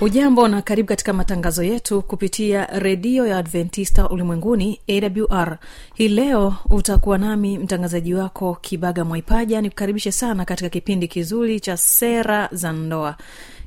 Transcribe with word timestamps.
hujambo 0.00 0.48
na 0.48 0.62
karibu 0.62 0.88
katika 0.88 1.12
matangazo 1.12 1.62
yetu 1.62 2.02
kupitia 2.02 2.66
redio 2.66 3.26
ya 3.26 3.38
adventista 3.38 4.08
ulimwenguni 4.08 4.80
awr 4.88 5.58
hii 5.94 6.08
leo 6.08 6.54
utakuwa 6.70 7.18
nami 7.18 7.58
mtangazaji 7.58 8.14
wako 8.14 8.58
kibaga 8.60 9.04
mwaipaja. 9.04 9.60
Nikukaribishe 9.60 10.12
sana 10.12 10.44
katika 10.44 10.68
kipindi 10.68 11.08
kizuri 11.08 11.60
cha 11.60 11.76
sera 11.76 12.48
za 12.52 12.72
ndoa. 12.72 13.16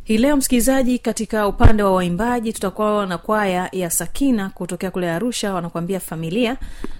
Hii 0.03 0.17
leo 0.17 0.37
msikilizaji 0.37 0.99
katika 0.99 1.47
upande 1.47 1.83
wa 1.83 1.91
waimbaji 1.93 2.53
tutakuwa 2.53 3.05
na 3.05 3.17
kwaya 3.17 3.69
ya 3.71 3.89
sakina 3.89 4.49
kutokea 4.49 4.91
kule 4.91 5.11
arusha 5.11 5.53
wanakuambia 5.53 5.99
familia. 5.99 6.57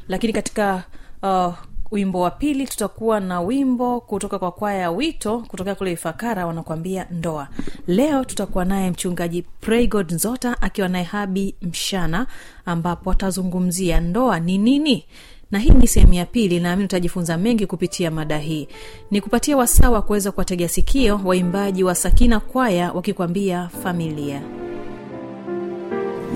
Lakini 0.08 0.34
katika 0.34 0.84
uh, 1.24 1.54
wimbo 1.92 2.20
wa 2.22 2.32
pili 2.32 2.68
tutakuwa 2.68 3.20
na 3.20 3.42
wimbo 3.42 4.00
kutoka 4.02 4.40
kwa 4.40 4.52
kwaya 4.52 4.80
ya 4.80 4.92
wito 4.92 5.40
kutokea 5.48 5.76
kule 5.76 5.92
ifakara 5.92 6.46
wanakuambia 6.46 7.08
ndoa. 7.12 7.48
Leo 7.88 8.24
tutakuwa 8.26 8.66
naye 8.66 8.92
mchungaji 8.92 9.42
praygod 9.42 10.12
nzota 10.12 10.62
akiwa 10.62 10.88
naye 10.88 11.04
habi 11.04 11.56
mshana 11.62 12.28
ambapo 12.66 13.12
atazungumzia 13.12 14.00
ndoa 14.00 14.40
ni 14.40 14.58
nini. 14.58 15.06
Na 15.52 15.60
hii 15.60 15.70
ni 15.70 15.88
sehemu 15.88 16.14
ya 16.14 16.26
pili 16.26 16.60
naamini 16.60 16.86
utajifunza 16.86 17.38
mengi 17.38 17.66
kupitia 17.68 18.12
mada 18.12 18.38
hii. 18.38 18.68
Ni 19.12 19.22
kupatia 19.22 19.58
wasaa 19.58 19.90
wa 19.90 20.02
kuweza 20.02 20.32
kuwategea 20.32 20.70
sikio 20.70 21.22
waimbaji 21.26 21.84
wa 21.84 21.96
sakina 21.96 22.40
kwaya 22.40 22.92
wakikwambia 22.92 23.70
familia. 23.84 24.42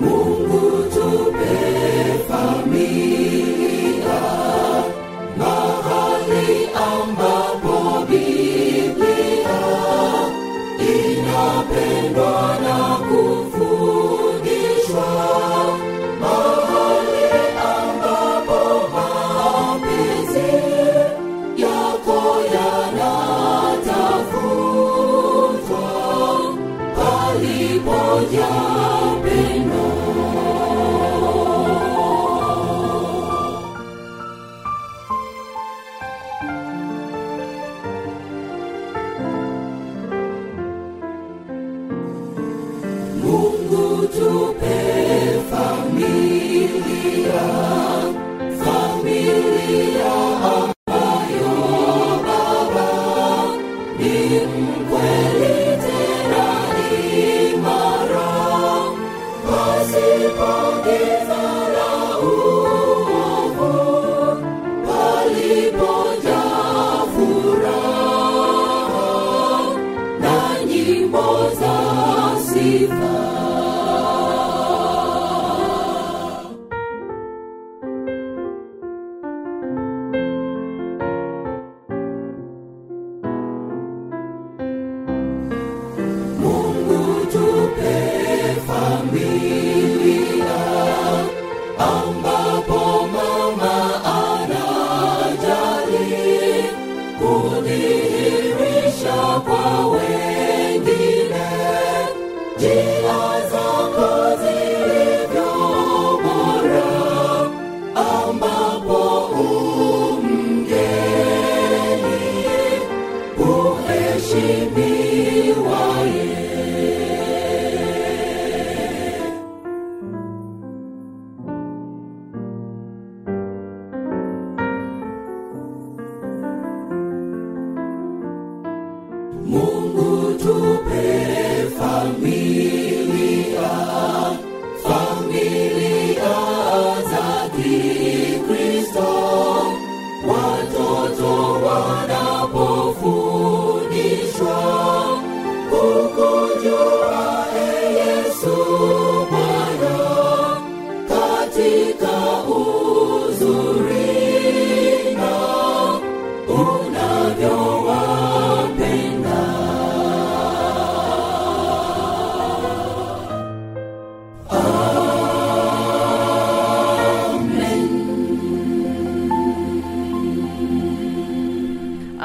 Mungu 0.00 0.82
tupe 0.94 2.18
familia 2.28 3.05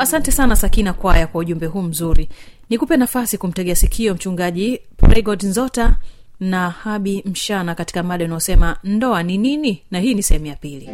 asante 0.01 0.31
sana 0.31 0.55
sakina 0.55 0.93
kwaya 0.93 1.27
kwa 1.27 1.41
ujumbe 1.41 1.65
huu 1.65 1.81
mzuri. 1.81 2.29
Nikupe 2.69 2.97
nafasi 2.97 3.37
kumtegea 3.37 3.75
sikio 3.75 4.13
mchungaji 4.13 4.79
pregod 4.97 5.43
nzota 5.43 5.95
na 6.39 6.69
habi 6.69 7.23
mshana 7.25 7.75
katika 7.75 8.03
mada 8.03 8.25
unaosema 8.25 8.77
ndoa 8.83 9.23
ni 9.23 9.37
nini? 9.37 9.81
na 9.91 9.99
hii 9.99 10.13
ni 10.13 10.23
sehemu 10.23 10.45
ya 10.45 10.55
pili 10.55 10.89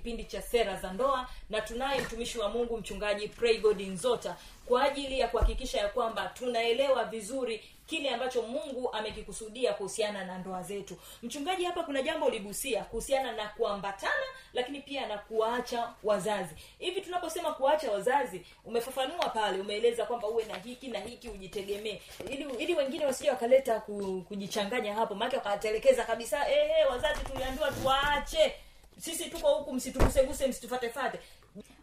kipindi 0.00 0.24
cha 0.24 0.42
sera 0.42 0.76
za 0.76 0.92
ndoa 0.92 1.28
na 1.50 1.60
tunaye 1.60 2.00
mtumishi 2.00 2.38
wa 2.38 2.48
mungu 2.48 2.76
mchungaji 2.78 3.28
praygod 3.28 3.80
nzota 3.80 4.36
kwa 4.66 4.82
ajili 4.82 5.20
ya 5.20 5.28
kuhakikisha 5.28 5.78
ya 5.80 5.88
kwamba 5.88 6.26
tunaelewa 6.28 7.04
vizuri 7.04 7.64
kile 7.86 8.10
ambacho 8.10 8.42
mungu 8.42 8.92
amekikusudia 8.92 9.72
kuhusiana 9.72 10.24
na 10.24 10.38
ndoa 10.38 10.62
zetu. 10.62 10.96
Mchungaji 11.22 11.64
hapa 11.64 11.82
kuna 11.82 12.02
jambo 12.02 12.26
uligusia 12.26 12.84
kuhusiana 12.84 13.32
na 13.32 13.48
kuambatana 13.48 14.24
lakini 14.52 14.80
pia 14.80 15.06
na 15.06 15.18
kuwaacha 15.18 15.92
wazazi. 16.02 16.54
Hivi 16.78 17.00
tunaposema 17.00 17.52
kuwaacha 17.52 17.90
wazazi 17.92 18.42
umefafanua 18.64 19.28
pale 19.28 19.60
umeeleza 19.60 20.04
kwamba 20.06 20.28
uwe 20.28 20.44
na 20.44 20.54
hiki 20.58 20.88
na 20.88 20.98
hiki 21.00 21.28
ujitegemee. 21.28 22.00
Ili 22.28 22.46
ili 22.58 22.74
wengine 22.74 23.06
wasije 23.06 23.30
wakaleta 23.30 23.80
ku, 23.80 24.24
kujichanganya 24.28 24.94
hapo 24.94 25.14
maake 25.14 25.36
wakatelekeza 25.36 26.04
kabisa 26.04 26.50
eh, 26.50 26.90
wazazi 26.90 27.20
tuliambiwa 27.24 27.70
tuwaache 27.72 28.54
sisi 29.00 29.30
tuko 29.30 29.48
huku 29.54 29.72
msituguseguse 29.74 30.46
msitufatefate 30.46 31.18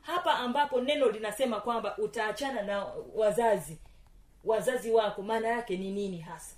hapa 0.02 0.34
ambapo 0.38 0.82
neno 0.82 1.10
linasema 1.12 1.60
kwamba 1.62 1.98
utaachana 1.98 2.62
na 2.62 2.86
wazazi 3.16 3.78
wazazi 4.44 4.92
wako 4.92 5.22
maana 5.22 5.48
yake 5.48 5.78
ni 5.78 5.92
nini 5.92 6.18
hasa? 6.22 6.56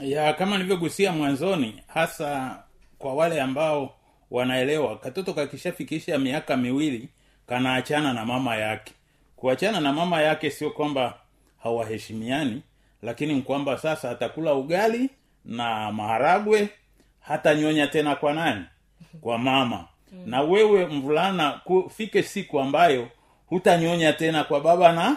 Ya 0.00 0.32
kama 0.32 0.56
nilivyogusia 0.56 1.12
mwanzoni 1.12 1.82
hasa 1.86 2.62
kwa 2.98 3.14
wale 3.14 3.40
ambao 3.40 3.94
wanaelewa 4.30 4.98
katoto 4.98 5.34
kakishafikisha 5.34 6.18
miaka 6.18 6.56
miwili 6.56 7.08
kanaachana 7.46 8.12
na 8.12 8.24
mama 8.26 8.56
yake. 8.56 8.92
Kuachana 9.36 9.80
na 9.80 9.92
mama 9.92 10.22
yake 10.22 10.50
sio 10.50 10.70
kwamba 10.70 11.18
hawaheshimiani 11.62 12.62
lakini 13.02 13.34
ni 13.34 13.42
kwamba 13.42 13.78
sasa 13.78 14.10
atakula 14.10 14.54
ugali 14.54 15.10
na 15.44 15.92
maharagwe 15.92 16.68
hata 17.20 17.54
nyonya 17.54 17.86
tena 17.86 18.16
kwa 18.16 18.32
nani 18.32 18.64
kwa 19.20 19.38
mama. 19.38 19.84
Na 20.26 20.42
wewe 20.42 20.86
mvulana 20.86 21.52
kufike 21.64 22.22
siku 22.22 22.60
ambayo 22.60 23.08
hutanyonya 23.46 24.12
tena 24.12 24.44
kwa 24.44 24.60
baba 24.60 24.92
na 24.92 25.16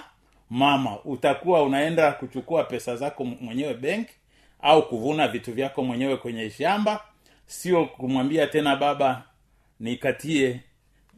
mama. 0.50 0.98
Utakuwa 1.06 1.64
unaenda 1.64 2.12
kuchukua 2.12 2.64
pesa 2.64 2.96
zako 2.96 3.24
mwenyewe 3.26 3.74
benki 3.74 4.14
au 4.62 4.88
kuvuna 4.90 5.28
vitu 5.28 5.54
vyako 5.54 5.84
mwenyewe 5.84 6.18
kwenye 6.18 6.50
shamba. 6.50 7.04
Sio 7.46 7.86
kumwambia 7.86 8.48
tena 8.48 8.76
baba 8.76 9.24
nikatie 9.80 10.60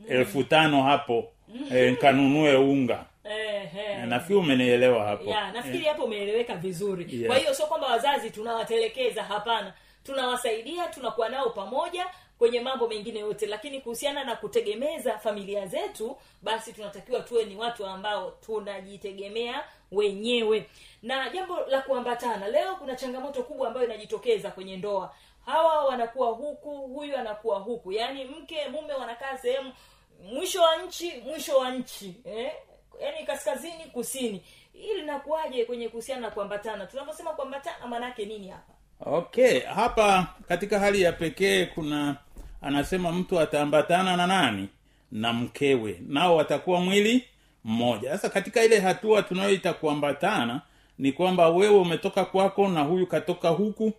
elfu 0.10 0.44
tano 0.44 0.84
hapo 0.84 1.32
e, 1.72 1.92
nkanunue 1.92 2.56
unga. 2.56 3.06
Ehe. 3.24 4.06
nafikiri 4.06 4.40
umenielewa 4.40 5.06
hapo. 5.06 5.30
Ya 5.30 5.52
nafikiri 5.52 5.86
hapo 5.86 6.04
umeeleweka 6.04 6.56
vizuri. 6.56 7.08
Yeah. 7.16 7.28
kwa 7.28 7.38
hiyo 7.38 7.54
sio 7.54 7.66
kwamba 7.66 7.88
wazazi 7.88 8.32
tunawatelekeza 8.32 9.24
hapana. 9.24 9.74
Tunawasaidia 10.04 10.88
tunakuwa 10.88 11.30
nao 11.30 11.50
pamoja 11.50 12.06
kwenye 12.38 12.60
mambo 12.60 12.88
mengine 12.88 13.20
yote. 13.20 13.46
Lakini 13.46 13.82
kuhusiana 13.82 14.24
na 14.24 14.36
kutegemeza 14.36 15.18
familia 15.20 15.68
zetu 15.68 16.18
basi 16.42 16.74
tunatakiwa 16.74 17.20
tuwe 17.20 17.46
ni 17.46 17.56
watu 17.56 17.86
ambao 17.86 18.32
tunajitegemea 18.32 19.64
wenyewe. 19.92 20.70
Na 21.04 21.30
jambo 21.30 21.60
la 21.60 21.82
kuambatana 21.82 22.48
leo 22.48 22.76
kuna 22.76 22.96
changamoto 22.96 23.44
kubwa 23.44 23.68
ambayo 23.68 23.86
inajitokeza 23.86 24.52
kwenye 24.52 24.78
ndoa. 24.78 25.16
Hawa 25.46 25.86
wanakuwa 25.86 26.28
huku 26.30 26.70
huyu 26.78 27.18
anakuwa 27.18 27.60
huku. 27.60 27.92
Yaani 27.92 28.26
mke 28.26 28.68
mume 28.70 28.94
wanakaa 28.94 29.38
sehemu 29.38 29.74
mwisho 30.24 30.62
wa 30.62 30.76
nchi 30.78 31.14
mwisho 31.26 31.58
wa 31.58 31.72
nchi 31.72 32.16
eh? 32.26 32.52
yaani 33.02 33.26
kaskazini 33.26 33.84
kusini. 33.94 34.44
Ili 34.74 34.94
linakuwaje 34.94 35.66
kwenye 35.66 35.90
kuhusiana 35.90 36.22
na 36.22 36.32
kuambatana? 36.32 36.86
Tunaposema 36.86 37.32
kuambatana 37.34 37.88
maanaake 37.88 38.26
nini 38.26 38.48
hapa? 38.48 38.74
Okay 39.06 39.60
hapa 39.60 40.28
katika 40.48 40.80
hali 40.80 41.02
ya 41.02 41.12
pekee 41.12 41.66
kuna 41.66 42.16
anasema 42.66 43.12
mtu 43.12 43.40
ataambatana 43.40 44.18
na 44.18 44.28
nani? 44.28 44.68
Na 45.12 45.34
mkewe. 45.34 46.00
Nao 46.08 46.36
watakuwa 46.36 46.82
mwili 46.82 47.24
mmoja. 47.64 48.10
Sasa 48.12 48.30
katika 48.30 48.64
ile 48.64 48.80
hatua 48.80 49.22
tunayoita 49.22 49.74
kuambatana 49.74 50.62
ni 51.00 51.12
kwamba 51.12 51.50
wewe 51.50 51.76
umetoka 51.78 52.26
kwako 52.26 52.68
na 52.68 52.82
huyu 52.82 53.08
katoka 53.08 53.50
huku 53.50 53.94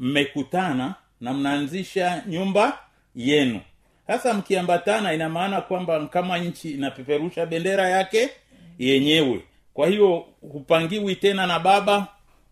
mmekutana 0.00 0.94
na 1.20 1.32
mnaanzisha 1.32 2.22
nyumba 2.26 2.78
yenu. 3.16 3.60
Sasa 4.06 4.34
mkiambatana 4.34 5.12
ina 5.14 5.28
maana 5.28 5.60
kwamba 5.60 6.06
kama 6.06 6.38
nchi 6.38 6.70
inapeperusha 6.70 7.46
bendera 7.46 7.88
yake 7.88 8.30
yenyewe. 8.78 9.40
Kwa 9.74 9.86
hiyo 9.88 10.24
hupangiwi 10.52 11.16
tena 11.16 11.46
na 11.46 11.58
baba 11.58 12.06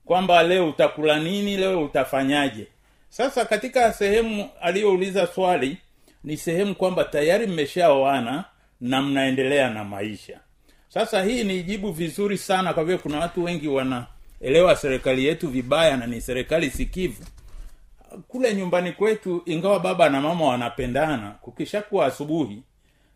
kwamba 0.05 0.43
leo 0.43 0.69
utakula 0.69 1.19
nini 1.19 1.57
leo 1.57 1.85
utafanyaje 1.85 2.67
sasa 3.09 3.45
katika 3.45 3.93
sehemu 3.93 4.49
aliyouliza 4.61 5.27
swali 5.27 5.79
ni 6.25 6.37
sehemu 6.37 6.75
kwamba 6.75 7.05
tayari 7.05 7.47
mmeshaoana 7.47 8.45
na 8.81 9.03
mnaendelea 9.03 9.71
na 9.71 9.85
maisha. 9.85 10.41
Sasa 10.89 11.23
hii 11.23 11.45
ni 11.45 11.63
jibu 11.63 11.93
vizuri 11.93 12.39
sana 12.39 12.75
kwa 12.75 12.85
vile 12.85 12.99
kuna 12.99 13.19
watu 13.19 13.45
wengi 13.45 13.69
wanaelewa 13.69 14.77
serikali 14.77 15.25
yetu 15.27 15.49
vibaya 15.49 15.97
na 15.97 16.07
ni 16.07 16.21
serikali 16.21 16.71
sikivu. 16.71 17.25
Kule 18.29 18.55
nyumbani 18.55 18.93
kwetu 18.93 19.43
ingawa 19.47 19.81
baba 19.81 20.09
na 20.09 20.21
mama 20.21 20.45
wanapendana 20.47 21.31
kukishakuwa 21.31 22.07
asubuhi 22.07 22.63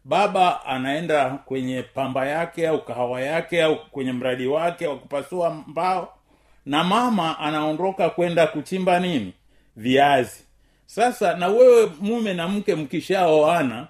baba 0.04 0.64
anaenda 0.66 1.30
kwenye 1.30 1.82
pamba 1.82 2.26
yake 2.26 2.68
au 2.68 2.84
kahawa 2.84 3.20
yake 3.20 3.62
au 3.62 3.86
kwenye 3.90 4.12
mradi 4.12 4.46
wake 4.46 4.86
wa 4.86 4.98
kupasua 4.98 5.50
mbao 5.66 6.18
na 6.66 6.84
mama 6.84 7.38
anaondoka 7.38 8.10
kwenda 8.10 8.46
kuchimba 8.46 9.00
nini 9.00 9.32
viazi. 9.76 10.40
Sasa 10.86 11.36
na 11.36 11.48
wewe 11.48 11.90
mume 12.00 12.34
na 12.34 12.48
mke 12.48 12.74
mkishaoana 12.74 13.88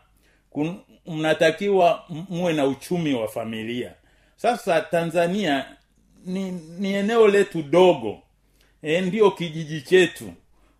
mnatakiwa 1.06 2.04
muwe 2.08 2.52
na 2.52 2.66
uchumi 2.66 3.14
wa 3.14 3.28
familia. 3.28 3.92
Sasa 4.36 4.80
tanzania 4.80 5.64
ni, 6.26 6.50
ni 6.78 6.92
eneo 6.94 7.28
letu 7.28 7.62
dogo. 7.62 8.18
E, 8.82 9.00
ndio 9.00 9.30
kijiji 9.30 9.80
chetu. 9.82 10.32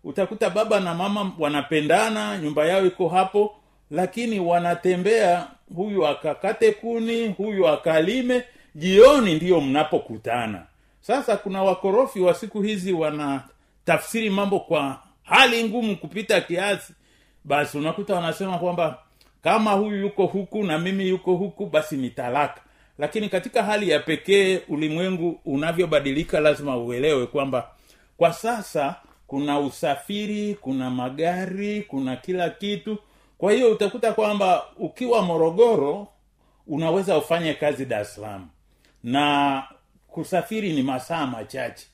Utakuta 0.03 0.49
baba 0.49 0.79
na 0.79 0.93
mama 0.93 1.31
wanapendana 1.39 2.37
nyumba 2.37 2.65
yao 2.65 2.85
iko 2.85 3.09
hapo 3.09 3.55
lakini 3.91 4.39
wanatembea 4.39 5.47
huyu 5.75 6.07
akakate 6.07 6.71
kuni 6.71 7.27
huyu 7.27 7.67
akalime 7.67 8.43
jioni 8.75 9.35
ndiyo 9.35 9.61
mnapokutana. 9.61 10.65
Sasa 11.01 11.37
kuna 11.37 11.63
wakorofi 11.63 12.19
wa 12.19 12.33
siku 12.33 12.61
hizi 12.61 12.93
wanatafsiri 13.87 14.29
mambo 14.29 14.59
kwa 14.59 14.99
hali 15.23 15.63
ngumu 15.63 15.97
kupita 15.97 16.41
kiasi 16.41 16.93
basi 17.43 17.77
unakuta 17.77 18.15
wanasema 18.15 18.57
kwamba 18.59 18.99
kama 19.43 19.71
huyu 19.71 20.01
yuko 20.01 20.25
huku 20.25 20.63
na 20.63 20.79
mimi 20.79 21.07
yuko 21.09 21.35
huku 21.35 21.65
basi 21.65 21.97
ni 21.97 22.09
talaka. 22.09 22.61
Lakini 22.97 23.29
katika 23.29 23.63
hali 23.63 23.89
ya 23.89 23.99
pekee 23.99 24.61
ulimwengu 24.67 25.39
unavyobadilika 25.45 26.39
lazima 26.39 26.77
uelewe 26.77 27.27
kwamba 27.27 27.71
kwa 28.17 28.33
sasa 28.33 28.95
kuna 29.27 29.59
usafiri 29.59 30.55
kuna 30.55 30.89
magari 30.89 31.81
kuna 31.81 32.15
kila 32.15 32.49
kitu. 32.49 32.97
Kwa 33.37 33.51
hiyo 33.53 33.71
utakuta 33.71 34.13
kwamba 34.13 34.63
ukiwa 34.77 35.21
morogoro 35.21 36.07
unaweza 36.67 37.17
ufanye 37.17 37.53
kazi 37.53 37.85
dar 37.85 38.05
salaam. 38.05 38.47
Na 39.03 39.63
kusafiri 40.07 40.73
ni 40.73 40.83
masaa 40.83 41.27
machache 41.27 41.87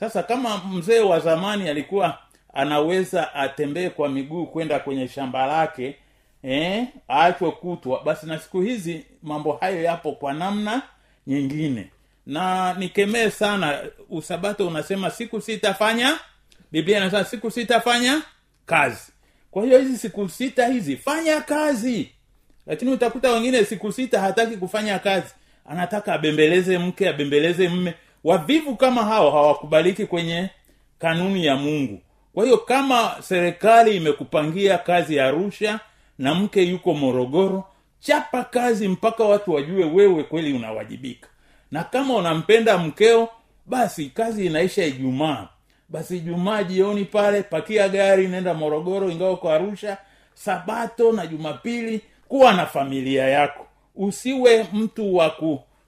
sasa 0.00 0.22
kama 0.22 0.58
mzee 0.64 1.00
wa 1.00 1.20
zamani 1.20 1.68
alikuwa 1.68 2.18
anaweza 2.54 3.34
atembee 3.34 3.88
kwa 3.90 4.08
miguu 4.08 4.46
kwenda 4.46 4.78
kwenye 4.78 5.08
shamba 5.08 5.46
lake 5.46 5.96
eh, 6.42 6.86
aachwe 7.10 7.50
kutwa 7.50 8.02
basi 8.04 8.26
na 8.26 8.38
siku 8.38 8.60
hizi 8.60 9.06
mambo 9.22 9.52
hayo 9.52 9.82
yapo 9.82 10.12
kwa 10.12 10.32
namna 10.32 10.82
nyingine. 11.26 11.90
Na 12.26 12.74
nikemee 12.74 13.30
sana 13.30 13.78
usabato 14.10 14.66
unasema 14.68 15.10
siku 15.10 15.40
sitafanya 15.40 16.18
biblia 16.72 16.98
inasema 16.98 17.24
siku 17.24 17.50
sitafanya 17.50 18.22
kazi. 18.66 19.12
Kwa 19.50 19.64
hiyo 19.64 19.78
hizi 19.78 19.98
siku 19.98 20.28
sita 20.28 20.66
hizi 20.66 20.96
fanya 20.96 21.40
kazi. 21.40 22.10
Lakini 22.66 22.90
utakuta 22.90 23.32
wengine 23.32 23.64
siku 23.64 23.92
sita 23.92 24.20
hataki 24.20 24.56
kufanya 24.56 24.98
kazi. 24.98 25.34
Anataka 25.66 26.12
abembeleze 26.14 26.78
mke 26.78 27.08
abembeleze 27.08 27.68
mme 27.68 27.94
wavivu 28.24 28.76
kama 28.76 29.04
hao 29.04 29.30
hawakubaliki 29.30 30.06
kwenye 30.06 30.50
kanuni 30.98 31.46
ya 31.46 31.56
mungu. 31.56 32.00
Kwa 32.34 32.44
hiyo 32.44 32.56
kama 32.58 33.16
serikali 33.22 33.96
imekupangia 33.96 34.78
kazi 34.78 35.16
ya 35.16 35.26
arusha 35.26 35.80
na 36.18 36.34
mke 36.34 36.62
yuko 36.62 36.94
morogoro 36.94 37.64
chapa 38.00 38.44
kazi 38.44 38.88
mpaka 38.88 39.24
watu 39.24 39.52
wajue 39.52 39.84
wewe 39.84 40.22
kweli 40.24 40.52
unawajibika. 40.52 41.28
Na 41.70 41.84
kama 41.84 42.14
unampenda 42.14 42.78
mkeo 42.78 43.28
basi 43.66 44.06
kazi 44.06 44.46
inaisha 44.46 44.84
ijumaa. 44.84 45.48
Basi 45.88 46.20
jumaa 46.20 46.62
jioni 46.62 47.04
pale 47.04 47.42
pakia 47.42 47.88
gari 47.88 48.28
nenda 48.28 48.54
morogoro 48.54 49.10
ingawa 49.10 49.32
uko 49.32 49.50
arusha 49.50 49.96
sabato 50.34 51.12
na 51.12 51.26
jumapili 51.26 52.00
kuwa 52.28 52.52
na 52.54 52.66
familia 52.66 53.28
yako. 53.28 53.66
Usiwe 53.96 54.66
mtu 54.72 55.14
wa 55.16 55.30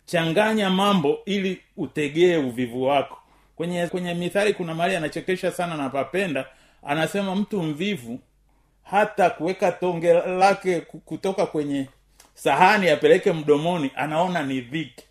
kuchanganya 0.09 0.71
mambo 0.71 1.19
ili 1.27 1.61
utegee 1.77 2.37
uvivu 2.37 2.83
wako. 2.83 3.19
Kwenye 3.57 3.87
kwenye 3.87 4.15
mithali 4.15 4.55
kuna 4.55 4.75
mahali 4.75 4.97
anachekesha 4.97 5.51
sana 5.53 5.77
na 5.77 5.91
papenda 5.91 6.47
anasema 6.83 7.37
mtu 7.37 7.63
mvivu 7.63 8.19
hata 8.83 9.31
kuweka 9.31 9.73
tonge 9.73 10.13
lake 10.13 10.81
kutoka 10.81 11.47
kwenye 11.47 11.87
sahani 12.35 12.89
apeleke 12.89 13.33
mdomoni 13.33 13.91
anaona 13.97 14.43
ni 14.43 14.61
dhiki. 14.61 15.05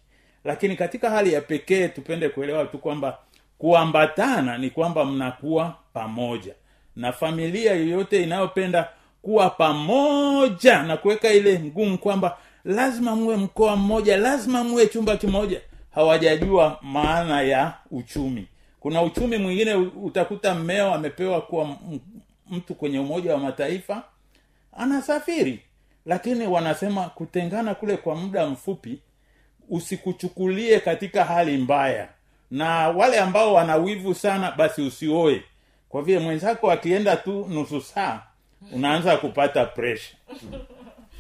Lakini 0.44 0.76
katika 0.76 1.10
hali 1.10 1.34
ya 1.34 1.42
pekee 1.42 1.88
tupende 1.88 2.30
kuelewa 2.30 2.66
tu 2.66 2.78
kwamba 2.78 3.18
kuambatana 3.58 4.58
ni 4.58 4.70
kwamba 4.70 5.06
mnakuwa 5.06 5.76
pamoja. 5.94 6.54
Na 6.96 7.12
familia 7.12 7.74
yoyote 7.74 8.24
inayopenda 8.24 8.90
kuwa 9.22 9.50
pamoja 9.50 10.84
na 10.84 10.98
kuweka 10.98 11.30
ile 11.30 11.60
ngumu 11.60 11.98
kwamba 11.98 12.38
lazima 12.68 13.16
muwe 13.16 13.38
mkoa 13.38 13.76
mmoja 13.76 14.18
lazima 14.18 14.64
muwe 14.64 14.88
chumba 14.88 15.18
kimoja. 15.18 15.62
Hawajajua 15.92 16.80
maana 16.82 17.42
ya 17.42 17.74
uchumi. 17.92 18.48
Kuna 18.80 19.02
uchumi 19.02 19.38
mwingine 19.38 19.74
utakuta 19.76 20.56
mmeo 20.56 20.94
amepewa 20.94 21.42
kuwa 21.42 21.78
mtu 22.50 22.76
kwenye 22.76 23.00
umoja 23.00 23.34
wa 23.34 23.40
mataifa 23.40 24.04
anasafiri. 24.78 25.60
Lakini 26.06 26.48
wanasema 26.48 27.04
kutengana 27.10 27.76
kule 27.76 27.98
kwa 27.98 28.16
muda 28.16 28.48
mfupi 28.48 29.00
usikuchukulie 29.70 30.80
katika 30.80 31.24
hali 31.26 31.58
mbaya. 31.58 32.10
Na 32.52 32.90
wale 32.90 33.20
ambao 33.20 33.54
wana 33.54 33.76
wivu 33.76 34.14
sana 34.16 34.52
basi 34.52 34.82
usioe. 34.82 35.44
Kwa 35.90 36.02
vile 36.02 36.20
mwenzako 36.20 36.72
akienda 36.72 37.16
tu 37.18 37.48
nusu 37.50 37.82
saa 37.82 38.22
unaanza 38.74 39.18
kupata 39.18 39.66
presha 39.66 40.16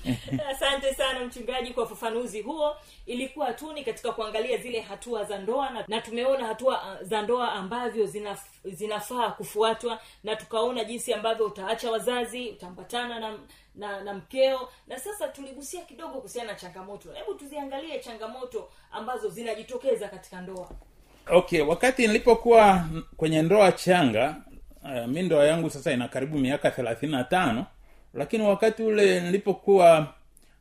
asante 0.52 0.94
sana 0.94 1.26
mchungaji 1.26 1.74
kwa 1.74 1.84
ufafanuzi 1.84 2.42
huo. 2.42 2.76
Ilikuwa 3.06 3.54
tu 3.54 3.74
ni 3.74 3.84
katika 3.84 4.12
kuangalia 4.12 4.58
zile 4.58 4.82
hatua 4.82 5.24
za 5.24 5.38
ndoa 5.38 5.70
na, 5.70 5.86
na 5.88 6.02
tumeona 6.02 6.48
hatua 6.48 6.82
uh, 6.82 7.08
za 7.08 7.22
ndoa 7.22 7.52
ambavyo 7.52 8.06
zinaf, 8.06 8.42
zinafaa 8.66 9.30
kufuatwa 9.32 10.00
na 10.24 10.36
tukaona 10.36 10.84
jinsi 10.84 11.14
ambavyo 11.14 11.46
utaacha 11.46 11.92
wazazi 11.92 12.50
utaambatana 12.50 13.20
na 13.20 13.38
na, 13.76 14.02
na 14.04 14.14
mkeo. 14.14 14.70
Na 14.88 15.00
sasa 15.00 15.28
tuligusia 15.28 15.82
kidogo 15.82 16.14
kuhusiana 16.14 16.52
na 16.52 16.58
changamoto. 16.60 17.10
Hebu 17.14 17.34
tuziangalie 17.34 18.00
changamoto 18.00 18.70
ambazo 18.92 19.30
zinajitokeza 19.30 20.08
katika 20.08 20.42
ndoa. 20.42 20.70
Okay 21.32 21.62
wakati 21.62 22.08
nilipokuwa 22.08 22.86
kwenye 23.18 23.42
ndoa 23.42 23.72
changa 23.72 24.36
uh, 24.84 25.06
mi 25.08 25.22
ndoa 25.22 25.46
yangu 25.46 25.70
sasa 25.70 25.92
ina 25.92 26.08
karibu 26.08 26.38
miaka 26.38 26.72
thelathini 26.72 27.12
na 27.12 27.24
tano 27.24 27.66
lakini 28.14 28.44
wakati 28.44 28.84
ule 28.84 29.20
nilipokuwa 29.22 30.14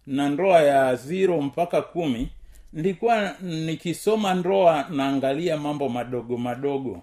na 0.06 0.28
ndoa 0.28 0.62
ya 0.62 0.94
ziro 0.94 1.40
mpaka 1.42 1.82
kumi 1.82 2.28
nilikuwa 2.72 3.34
nikisoma 3.42 4.34
ndoa 4.34 4.86
naangalia 4.90 5.56
mambo 5.56 5.88
madogo 5.88 6.36
madogo. 6.36 7.02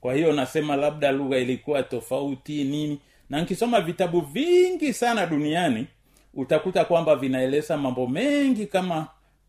Kwa 0.00 0.14
hiyo 0.14 0.32
nasema 0.32 0.76
labda 0.76 1.12
lugha 1.12 1.38
ilikuwa 1.38 1.82
tofauti 1.82 2.64
nini. 2.64 2.98
Na 3.30 3.40
nikisoma 3.40 3.80
vitabu 3.80 4.20
vingi 4.20 4.92
sana 4.92 5.26
duniani 5.26 5.86
utakuta 6.34 6.84
kwamba 6.84 7.16
vinaeleza 7.16 7.76
mambo 7.76 8.06
mengi 8.06 8.66
kama 8.66 9.06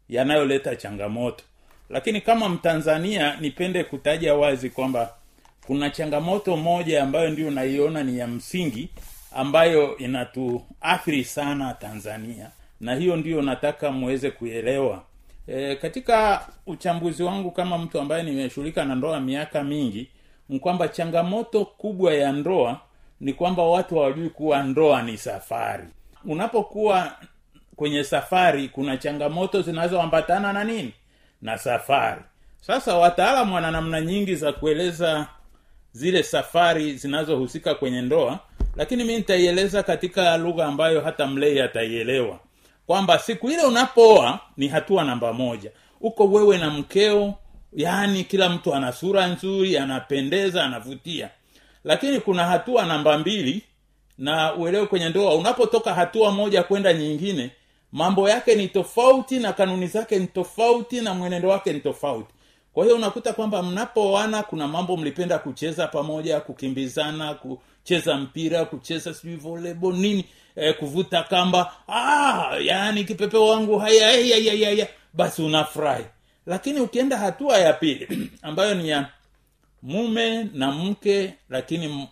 yanayoleta 0.10 0.76
changamoto. 0.76 1.44
Lakini 1.90 2.22
kama 2.22 2.50
mtanzania 2.50 3.38
nipende 3.42 3.84
kutaja 3.84 4.36
wazi 4.36 4.70
kwamba 4.70 5.14
kuna 5.68 5.90
changamoto 5.90 6.58
moja 6.58 7.04
ambayo 7.04 7.30
ndio 7.30 7.52
naiona 7.52 8.04
ni 8.04 8.18
ya 8.18 8.28
msingi 8.28 8.90
ambayo 9.36 9.98
inatuathiri 9.98 11.24
sana 11.24 11.74
tanzania 11.74 12.50
na 12.80 12.96
hiyo 12.96 13.16
ndiyo 13.16 13.42
nataka 13.42 13.92
muweze 13.92 14.32
kuelewa 14.32 15.04
e, 15.48 15.76
katika 15.76 16.48
uchambuzi 16.68 17.24
wangu 17.24 17.52
kama 17.52 17.78
mtu 17.78 18.00
ambaye 18.00 18.24
nimeshughulika 18.24 18.86
na 18.86 18.96
ndoa 18.96 19.20
miaka 19.20 19.64
mingi 19.64 20.10
ni 20.50 20.60
kwamba 20.60 20.88
changamoto 20.88 21.66
kubwa 21.66 22.14
ya 22.14 22.32
ndoa 22.32 22.80
ni 23.20 23.34
kwamba 23.34 23.64
watu 23.64 23.96
hawajui 23.96 24.30
kuwa 24.30 24.64
ndoa 24.64 25.02
ni 25.02 25.18
safari. 25.18 25.84
Unapokuwa 26.26 27.12
kwenye 27.76 28.04
safari 28.04 28.68
kuna 28.70 28.98
changamoto 28.98 29.62
zinazoambatana 29.62 30.54
na 30.54 30.64
nini? 30.64 30.94
Na 31.42 31.58
safari. 31.58 32.22
Sasa 32.62 32.98
wataalamu 32.98 33.56
wana 33.56 33.72
namna 33.72 34.02
nyingi 34.02 34.36
za 34.36 34.52
kueleza 34.54 35.28
zile 35.92 36.24
safari 36.24 36.96
zinazohusika 36.98 37.76
kwenye 37.76 38.02
ndoa 38.02 38.40
lakini 38.76 39.04
mi 39.04 39.16
nitaieleza 39.16 39.84
katika 39.84 40.38
lugha 40.38 40.66
ambayo 40.66 41.02
hata 41.02 41.28
mlei 41.28 41.60
ataielewa. 41.62 42.40
Kwamba 42.88 43.20
siku 43.20 43.50
ile 43.52 43.64
unapooa 43.64 44.40
ni 44.58 44.68
hatua 44.68 45.04
namba 45.04 45.34
moja. 45.34 45.72
Uko 46.02 46.26
wewe 46.26 46.58
na 46.58 46.70
mkeo 46.70 47.34
yaani 47.74 48.24
kila 48.24 48.50
mtu 48.50 48.74
ana 48.76 48.92
sura 48.92 49.28
nzuri 49.28 49.78
anapendeza 49.78 50.64
anavutia. 50.64 51.30
Lakini 51.84 52.20
kuna 52.20 52.46
hatua 52.46 52.86
namba 52.86 53.18
mbili 53.18 53.64
na 54.18 54.54
uelewe 54.56 54.86
kwenye 54.86 55.10
ndoa. 55.10 55.36
Unapotoka 55.36 55.94
hatua 55.94 56.32
moja 56.32 56.64
kwenda 56.64 56.94
nyingine 56.94 57.52
mambo 57.92 58.30
yake 58.30 58.56
ni 58.56 58.68
tofauti 58.68 59.40
na 59.40 59.54
kanuni 59.54 59.88
zake 59.88 60.20
ni 60.20 60.28
tofauti 60.28 61.02
na 61.02 61.14
mwenendo 61.14 61.50
wake 61.50 61.74
ni 61.74 61.80
tofauti. 61.80 62.34
Kwa 62.74 62.84
hiyo 62.84 62.96
unakuta 62.96 63.34
kwamba 63.34 63.64
mnapooana 63.64 64.44
kuna 64.44 64.68
mambo 64.68 64.98
mlipenda 64.98 65.40
kucheza 65.40 65.88
pamoja 65.88 66.40
kukimbizana 66.40 67.34
kucheza 67.84 68.18
mpira 68.18 68.66
kucheza 68.66 69.14
sijui 69.14 69.36
volebo 69.36 69.92
nini 69.92 70.26
eh, 70.56 70.78
kuvuta 70.80 71.24
kamba. 71.24 71.74
Ah, 71.88 72.58
yaani 72.62 73.04
kipepeo 73.04 73.48
wangu 73.48 73.80
haya 73.80 74.08
haya 74.08 74.36
haya 74.36 74.66
haya 74.68 74.88
basi 75.14 75.42
unafurahi. 75.42 76.06
Lakini 76.46 76.80
ukienda 76.80 77.18
hatua 77.18 77.58
ya 77.58 77.74
pili 77.74 78.30
ambayo 78.42 78.76
ni 78.76 78.90
ya 78.90 79.10
mume 79.82 80.44
na 80.54 80.72
mke 80.72 81.34
lakini 81.50 82.08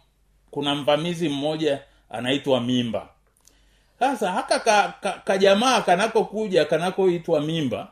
kuna 0.51 0.75
mvamizi 0.75 1.29
mmoja 1.29 1.79
anaitwa 2.09 2.61
mimba. 2.61 3.09
Sasa 3.99 4.31
haka 4.31 4.59
kajamaa 4.59 4.91
ka, 5.01 5.11
ka 5.25 5.37
jamaa 5.37 5.81
kanakokuja 5.81 6.65
kanakoitwa 6.65 7.41
mimba 7.41 7.91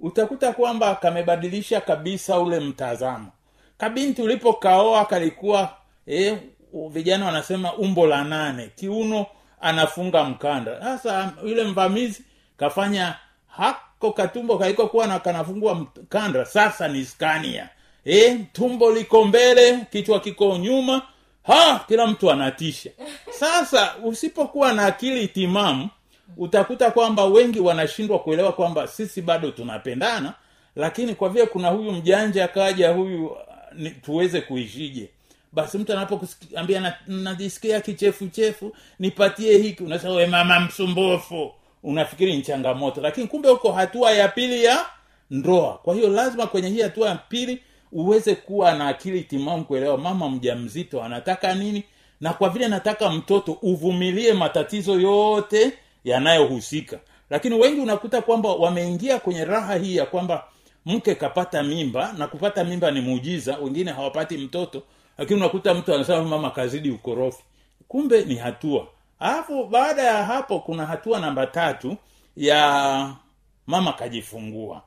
utakuta 0.00 0.52
kwamba 0.52 0.94
kamebadilisha 0.94 1.80
kabisa 1.80 2.38
ule 2.40 2.60
mtazamo. 2.60 3.28
Kabinti 3.78 4.22
ulipokaoa 4.22 5.04
kalikuwa 5.04 5.76
eh, 6.06 6.38
vijana 6.90 7.26
wanasema 7.26 7.74
umbo 7.74 8.06
la 8.06 8.24
nane 8.24 8.70
kiuno 8.76 9.26
anafunga 9.60 10.24
mkanda. 10.24 10.80
Sasa 10.80 11.32
yule 11.44 11.64
mvamizi 11.64 12.22
kafanya 12.56 13.14
hako 13.46 14.12
katumbo 14.12 14.58
kalikokuwa 14.58 15.06
na 15.06 15.18
kanafungua 15.18 15.74
mkanda 15.74 16.44
sasa 16.44 16.88
ni 16.88 17.04
skania. 17.04 17.68
E, 18.04 18.38
tumbo 18.52 18.90
liko 18.92 19.24
mbele 19.24 19.86
kichwa 19.92 20.20
kiko 20.20 20.56
nyuma. 20.56 21.02
Ha 21.42 21.84
kila 21.88 22.06
mtu 22.06 22.30
anatisha. 22.30 22.90
Sasa 23.30 23.94
usipokuwa 24.04 24.72
na 24.72 24.86
akili 24.86 25.28
timamu 25.28 25.88
utakuta 26.36 26.90
kwamba 26.90 27.24
wengi 27.24 27.60
wanashindwa 27.60 28.18
kuelewa 28.18 28.52
kwamba 28.52 28.86
sisi 28.86 29.22
bado 29.22 29.50
tunapendana 29.50 30.32
lakini 30.76 31.14
kwa 31.14 31.28
vile 31.28 31.46
kuna 31.46 31.68
huyu 31.68 31.92
mjanja 31.92 32.44
akaja 32.44 32.90
huyu 32.92 33.36
ni, 33.72 33.90
tuweze 33.90 34.40
kuishije 34.40 35.08
basi 35.52 35.78
mtu 35.78 35.92
anapokuambia 35.92 36.80
na- 36.80 36.94
najisikia 37.06 37.80
kichefuchefu 37.80 38.72
nipatie 38.98 39.58
hiki. 39.58 39.82
Unasema 39.82 40.14
we 40.14 40.26
mama 40.26 40.60
msumbufu. 40.60 41.52
Unafikiri 41.82 42.36
ni 42.36 42.42
changamoto. 42.42 43.00
Lakini 43.00 43.26
kumbe 43.26 43.48
uko 43.48 43.72
hatua 43.72 44.12
ya 44.12 44.28
pili 44.28 44.64
ya 44.64 44.86
ndoa. 45.30 45.78
Kwa 45.82 45.94
hiyo 45.94 46.08
lazima 46.08 46.46
kwenye 46.46 46.68
hii 46.68 46.80
hatua 46.82 47.08
ya 47.08 47.14
pili 47.14 47.62
uweze 47.92 48.34
kuwa 48.34 48.74
na 48.74 48.88
akili 48.88 49.22
timamu 49.22 49.64
kuelewa 49.64 49.98
mama 49.98 50.28
mjamzito 50.30 51.02
anataka 51.02 51.54
nini 51.54 51.84
na 52.20 52.32
kwa 52.32 52.48
vile 52.48 52.68
nataka 52.68 53.10
mtoto 53.10 53.52
uvumilie 53.62 54.32
matatizo 54.32 55.00
yote 55.00 55.72
yanayohusika. 56.04 56.98
Lakini 57.30 57.54
wengi 57.54 57.80
unakuta 57.80 58.22
kwamba 58.22 58.48
wameingia 58.54 59.18
kwenye 59.18 59.44
raha 59.44 59.74
hii 59.74 59.96
ya 59.96 60.06
kwamba 60.06 60.44
mke 60.86 61.14
kapata 61.14 61.62
mimba 61.62 62.14
na 62.18 62.26
kupata 62.26 62.64
mimba 62.64 62.90
ni 62.90 63.00
muujiza 63.00 63.56
wengine 63.58 63.92
hawapati 63.92 64.36
mtoto 64.38 64.82
lakini 65.18 65.40
unakuta 65.40 65.74
mtu 65.74 65.94
anasema 65.94 66.24
mama 66.24 66.50
kazidi 66.50 66.90
ukorofi. 66.90 67.42
Kumbe 67.88 68.24
ni 68.24 68.34
hatua. 68.36 68.86
Alafu 69.18 69.64
baada 69.66 70.02
ya 70.02 70.24
hapo 70.24 70.60
kuna 70.60 70.86
hatua 70.86 71.20
namba 71.20 71.46
tatu 71.46 71.96
ya 72.36 73.16
mama 73.66 73.92
kajifungua. 73.92 74.82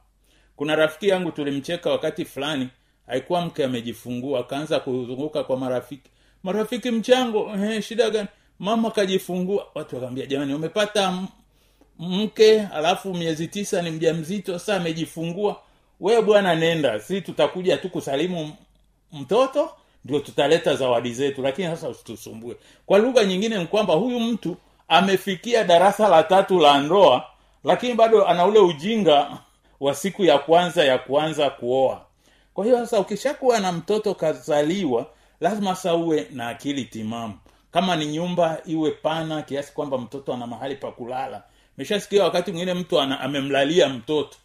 Kuna 0.55 0.75
rafiki 0.75 1.08
yangu 1.10 1.32
tulimcheka 1.32 1.89
wakati 1.91 2.25
fulani 2.25 2.70
alikuwa 3.08 3.41
mke 3.41 3.63
amejifungua 3.65 4.39
akaanza 4.39 4.79
kuzunguka 4.79 5.44
kwa 5.44 5.58
marafiki. 5.58 6.10
Marafiki 6.44 6.91
mchango 6.91 7.51
eh, 7.55 7.82
shida 7.82 8.10
gani? 8.10 8.27
Mama 8.60 8.91
kajifungua. 8.91 9.67
Watu 9.75 9.96
wakaambia 9.96 10.25
jamani 10.25 10.53
umepata 10.53 11.20
mke 12.00 12.62
alafu 12.62 13.13
miezi 13.13 13.48
tisa 13.48 13.82
ni 13.82 13.91
mjamzito 13.91 14.60
sasa 14.60 14.75
amejifungua. 14.75 15.62
We 16.00 16.22
bwana 16.22 16.55
nenda 16.55 17.00
si 17.00 17.22
tutakuja 17.22 17.77
tu 17.77 17.89
kusalimu 17.89 18.53
mtoto 19.12 19.70
ndio 20.06 20.20
tutaleta 20.20 20.76
zawadi 20.76 21.14
zetu 21.14 21.42
lakini 21.42 21.68
sasa 21.68 21.90
usitusumbue. 21.90 22.56
Kwa 22.86 22.98
lugha 23.00 23.24
nyingine 23.26 23.58
ni 23.58 23.66
kwamba 23.66 23.94
huyu 23.94 24.20
mtu 24.20 24.58
amefikia 24.88 25.64
darasa 25.64 26.08
la 26.10 26.24
tatu 26.24 26.60
la 26.60 26.82
ndoa 26.82 27.26
lakini 27.64 27.94
bado 27.94 28.26
ana 28.28 28.46
ule 28.46 28.60
ujinga 28.60 29.38
wa 29.80 29.96
siku 29.96 30.24
ya 30.26 30.38
kwanza 30.38 30.86
ya 30.86 30.98
kuanza 30.98 31.50
kuoa. 31.50 32.02
Kwa 32.54 32.66
hiyo 32.66 32.78
sasa 32.78 33.00
ukishakuwa 33.00 33.60
na 33.60 33.72
mtoto 33.72 34.16
kazaliwa 34.16 35.06
lazima 35.42 35.76
sasa 35.76 35.96
uwe 35.96 36.28
na 36.32 36.48
akili 36.48 36.86
timamu. 36.86 37.34
Kama 37.72 37.96
ni 37.96 38.06
nyumba 38.06 38.58
iwe 38.66 38.92
pana 38.92 39.42
kiasi 39.42 39.74
kwamba 39.74 39.98
mtoto 39.98 40.34
ana 40.34 40.48
mahali 40.48 40.76
pa 40.76 40.92
kulala. 40.92 41.44
Meshasikia 41.78 42.24
wakati 42.24 42.52
mwingine 42.52 42.74
mtu 42.74 43.00
ana, 43.02 43.20
amemlalia 43.20 43.90
mtoto. 43.90 44.38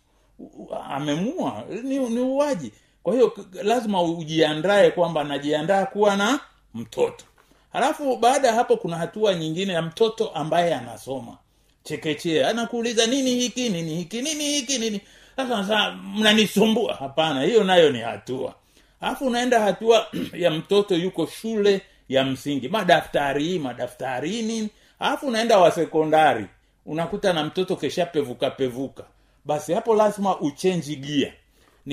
Amemua 0.90 1.64
ni, 1.82 1.98
ni 1.98 2.20
uwaji 2.20 2.72
kwa 3.02 3.14
hiyo 3.14 3.32
lazima 3.62 4.02
ujiandae 4.02 4.90
kwamba 4.90 5.24
najiandaa 5.24 5.86
kuwa 5.86 6.16
na 6.16 6.40
mtoto. 6.74 7.24
Halafu 7.72 8.16
baada 8.16 8.48
ya 8.48 8.54
hapo 8.54 8.76
kuna 8.76 8.96
hatua 8.96 9.34
nyingine 9.34 9.72
ya 9.72 9.82
mtoto 9.82 10.28
ambaye 10.28 10.74
anasoma. 10.74 11.36
Chekechea 11.82 12.48
anakuuliza 12.48 13.06
nini 13.06 13.34
hiki 13.34 13.68
nini 13.68 13.96
hiki 13.96 14.22
nini 14.22 14.44
hiki 14.44 14.78
nini? 14.78 15.00
Sasa 15.36 15.90
mnanisumbua? 15.92 16.94
Hapana 16.94 17.42
hiyo 17.42 17.64
nayo 17.64 17.90
ni 17.90 17.98
hatua. 18.00 18.54
Alafu 19.00 19.26
unaenda 19.26 19.60
hatua 19.60 20.06
ya 20.32 20.50
mtoto 20.50 20.94
yuko 20.96 21.26
shule 21.26 21.80
ya 22.08 22.24
msingi. 22.24 22.68
Madaftari 22.68 23.58
madaftari 23.58 24.42
nini 24.42 24.68
alafu 24.98 25.26
unaenda 25.26 25.58
wa 25.58 25.70
sekondari. 25.70 26.46
Unakuta 26.86 27.32
na 27.32 27.44
mtoto 27.44 27.76
keshapevuka 27.76 28.50
pevuka 28.50 29.04
basi 29.44 29.72
hapo 29.72 29.94
lazima 29.94 30.40
uchenji 30.40 30.96
gia 30.96 31.32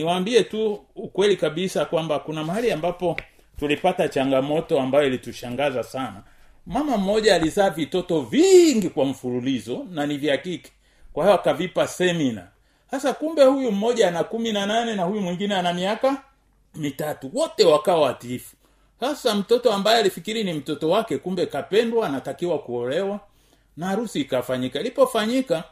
niwaambie 0.02 0.44
tu 0.44 0.86
ukweli 0.96 1.38
kabisa 1.38 1.86
kwamba 1.86 2.20
kuna 2.20 2.44
mahali 2.44 2.72
ambapo 2.72 3.18
tulipata 3.60 4.08
changamoto 4.08 4.82
ambayo 4.82 5.08
ilitushangaza 5.08 5.84
sana. 5.84 6.24
Mama 6.66 6.98
mmoja 6.98 7.36
alizaa 7.36 7.70
vitoto 7.70 8.22
vingi 8.22 8.90
kwa 8.90 9.06
mfululizo 9.06 9.86
na 9.92 10.06
ni 10.06 10.18
vya 10.18 10.38
kike. 10.38 10.72
Kwa 11.14 11.24
hiyo 11.24 11.36
akavipa 11.36 11.88
semina. 11.88 12.48
Sasa 12.92 13.14
kumbe 13.14 13.44
huyu 13.44 13.72
mmoja 13.72 14.08
ana 14.08 14.24
kumi 14.24 14.52
na 14.52 14.66
nane 14.66 14.96
na 14.96 15.04
huyu 15.04 15.22
mwingine 15.22 15.56
ana 15.56 15.74
miaka 15.74 16.24
mitatu. 16.76 17.32
Wote 17.34 17.66
wakawa 17.66 18.02
watiifu. 18.02 18.56
Sasa 19.00 19.36
mtoto 19.36 19.74
ambaye 19.74 19.98
alifikiri 20.00 20.44
ni 20.44 20.54
mtoto 20.54 20.90
wake 20.90 21.18
kumbe 21.18 21.46
kapendwa 21.46 22.08
anatakiwa 22.08 22.60
kuolewa 22.60 23.20
na 23.78 23.86
harusi 23.88 24.22
ikafanyika. 24.22 24.80
Ilipofanyika 24.80 25.64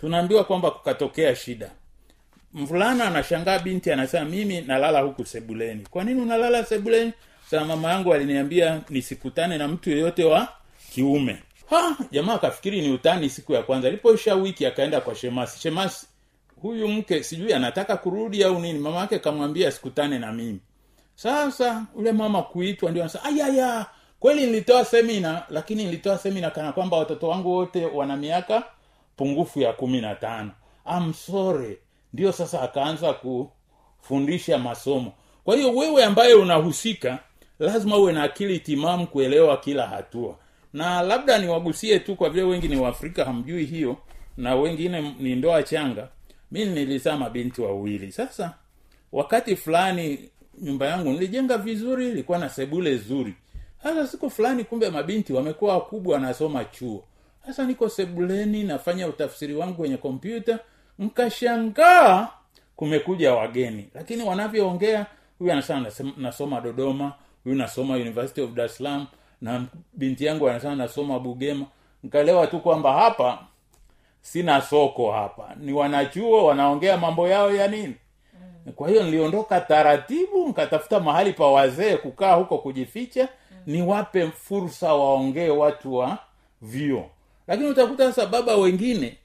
tunaambiwa 0.00 0.44
kwamba 0.44 0.70
kukatokea 0.70 1.36
shida 1.36 1.70
mvulana 2.54 3.04
anashangaa 3.04 3.58
binti 3.58 3.92
anasema 3.92 4.24
mimi 4.24 4.60
nalala 4.60 5.00
huku 5.00 5.24
sebuleni. 5.24 5.86
Kwa 5.90 6.04
nini 6.04 6.20
unalala 6.20 6.64
sebuleni? 6.64 7.12
Sasa 7.50 7.64
mama 7.64 7.90
yangu 7.92 8.14
aliniambia 8.14 8.80
nisikutane 8.90 9.58
na 9.58 9.68
mtu 9.68 9.90
yeyote 9.90 10.24
wa 10.24 10.48
kiume. 10.94 11.42
Ha 11.70 11.96
jamaa 12.10 12.34
akafikiri 12.34 12.80
ni 12.80 12.90
utani 12.92 13.30
siku 13.30 13.52
ya 13.52 13.62
kwanza. 13.62 13.88
Ilipoisha 13.88 14.34
wiki 14.34 14.66
akaenda 14.66 15.00
kwa 15.00 15.14
shemasi. 15.14 15.60
Shemasi 15.60 16.06
huyu 16.62 16.88
mke 16.88 17.22
sijui 17.22 17.52
anataka 17.52 17.96
kurudi 17.96 18.44
au 18.44 18.58
nini? 18.60 18.78
Mama 18.78 18.96
yake 18.98 19.18
kamwambia 19.18 19.70
sikutane 19.72 20.18
na 20.18 20.32
mimi. 20.32 20.60
Sasa 21.14 21.86
ule 21.94 22.12
mama 22.12 22.42
kuitwa 22.42 22.90
ndio 22.90 23.02
anasema 23.02 23.24
ayaya 23.24 23.86
kweli 24.20 24.46
nilitoa 24.46 24.84
semina 24.84 25.42
lakini 25.50 25.84
nilitoa 25.84 26.18
semina 26.18 26.50
kana 26.50 26.72
kwamba 26.72 26.96
watoto 26.96 27.28
wangu 27.28 27.52
wote 27.52 27.84
wana 27.86 28.16
miaka 28.16 28.62
pungufu 29.16 29.60
ya 29.60 29.72
kumi 29.72 30.00
na 30.00 30.14
tano. 30.14 30.50
Amsore 30.84 31.78
ndio 32.12 32.32
sasa 32.32 32.62
akaanza 32.62 33.12
kufundisha 34.00 34.58
masomo. 34.58 35.12
Kwa 35.44 35.56
hiyo 35.56 35.74
wewe 35.74 36.04
ambaye 36.04 36.34
unahusika 36.34 37.18
lazima 37.58 37.96
uwe 37.96 38.12
na 38.12 38.22
akili 38.22 38.58
timamu 38.58 39.06
kuelewa 39.06 39.56
kila 39.56 39.86
hatua. 39.86 40.36
Na 40.72 41.02
labda 41.02 41.38
niwagusie 41.38 41.98
tu 41.98 42.16
kwa 42.16 42.30
vile 42.30 42.42
wengi 42.44 42.68
ni 42.68 42.76
waafrika 42.76 43.24
hamjui 43.24 43.64
hiyo 43.64 43.96
na 44.36 44.54
wengine 44.54 45.14
ni 45.18 45.36
ndoa 45.36 45.62
changa. 45.62 46.08
Mi 46.50 46.64
nilizaa 46.64 47.16
mabinti 47.16 47.60
wawili. 47.60 48.12
Sasa 48.12 48.54
wakati 49.12 49.56
fulani 49.56 50.28
nyumba 50.60 50.86
yangu 50.86 51.10
nilijenga 51.12 51.58
vizuri 51.58 52.08
ilikuwa 52.08 52.38
na 52.38 52.48
sebule 52.48 52.96
zuri. 52.96 53.34
Sasa 53.82 54.06
siku 54.06 54.30
fulani 54.30 54.64
kumbe 54.64 54.90
mabinti 54.90 55.32
wamekuwa 55.32 55.74
wakubwa 55.74 56.14
wanasoma 56.14 56.64
chuo. 56.64 57.04
Sasa 57.46 57.66
niko 57.66 57.88
sebuleni 57.88 58.64
nafanya 58.64 59.08
utafsiri 59.08 59.54
wangu 59.54 59.74
kwenye 59.74 59.96
kompyuta 59.96 60.58
nkashangaa 60.98 62.28
kumekuja 62.76 63.34
wageni. 63.34 63.88
Lakini 63.94 64.22
wanavyoongea 64.22 65.06
huyu 65.38 65.52
anasema 65.52 65.80
nasema- 65.80 66.12
nasoma 66.16 66.60
dodoma 66.60 67.12
huyu 67.44 67.56
nasoma 67.56 67.94
university 67.94 68.40
of 68.40 68.50
dar 68.50 68.66
es 68.66 68.76
salaam 68.76 69.06
na 69.40 69.64
binti 69.92 70.24
yangu 70.24 70.48
anasema 70.48 70.74
nasoma 70.74 71.18
bugema. 71.18 71.66
Nkaelewa 72.04 72.46
tu 72.46 72.60
kwamba 72.60 72.92
hapa 72.92 73.38
sina 74.20 74.60
soko 74.62 75.12
hapa. 75.12 75.54
Ni 75.60 75.72
wanachuo 75.72 76.44
wanaongea 76.46 76.96
mambo 76.96 77.28
yao 77.28 77.54
ya 77.54 77.68
nini. 77.68 77.94
Kwa 78.76 78.88
hiyo 78.88 79.02
niliondoka 79.02 79.60
taratibu 79.60 80.48
nkatafuta 80.48 81.00
mahali 81.00 81.32
pa 81.32 81.46
wazee 81.46 81.96
kukaa 81.96 82.34
huko 82.34 82.58
kujificha 82.58 83.28
niwape 83.66 84.26
fursa 84.30 84.94
waongee 84.94 85.48
watu 85.48 85.94
wa 85.94 86.18
vyo 86.62 87.04
lakini 87.46 87.68
utakuta 87.68 88.12
sasa 88.12 88.26
baba 88.26 88.56
wengine 88.56 89.16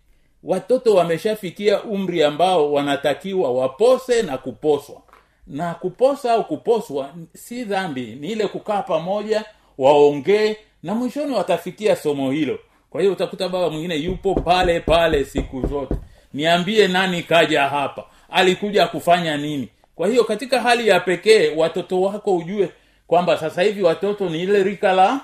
watoto 0.43 0.95
wameshafikia 0.95 1.83
umri 1.83 2.23
ambao 2.23 2.73
wanatakiwa 2.73 3.51
wapose 3.53 4.21
na 4.21 4.37
kuposwa. 4.37 5.01
Na 5.47 5.73
kuposa 5.73 6.33
au 6.33 6.43
kuposwa 6.43 7.09
si 7.33 7.63
dhambi 7.63 8.01
ni 8.19 8.27
ile 8.31 8.47
kukaa 8.47 8.81
pamoja 8.81 9.45
waongee 9.77 10.55
na 10.83 10.95
mwishoni 10.95 11.33
watafikia 11.35 11.95
somo 11.95 12.31
hilo. 12.31 12.59
Kwa 12.89 13.01
hiyo 13.01 13.13
utakuta 13.13 13.49
baba 13.49 13.69
mwingine 13.69 13.95
yupo 13.95 14.35
pale 14.35 14.79
pale 14.79 15.25
siku 15.25 15.67
zote. 15.67 15.95
Niambie 16.33 16.87
nani 16.87 17.23
kaja 17.23 17.61
hapa? 17.69 18.03
Alikuja 18.29 18.87
kufanya 18.87 19.37
nini? 19.37 19.69
Kwa 19.95 20.07
hiyo 20.07 20.23
katika 20.23 20.61
hali 20.61 20.87
ya 20.87 20.99
pekee 20.99 21.55
watoto 21.55 22.01
wako 22.01 22.35
ujue 22.37 22.69
kwamba 23.07 23.37
sasa 23.37 23.61
hivi 23.61 23.83
watoto 23.83 24.29
ni 24.29 24.43
ile 24.43 24.63
rika 24.63 24.93
la 24.93 25.19